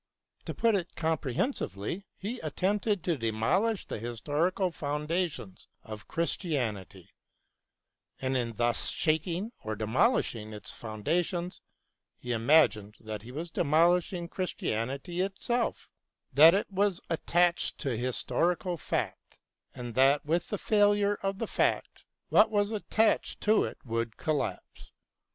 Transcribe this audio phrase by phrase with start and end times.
[0.45, 7.11] To put it comprehensively, he attempted to demolish the historical foundations of Christianity,
[8.19, 11.61] and in thus shaking or demolishing its foundations
[12.17, 15.91] he imagined that he was demolishing Christianity itself;
[16.33, 19.37] that it was attached to historical fact,
[19.75, 24.89] and that with the failure of the fact what was attached to it would collapse.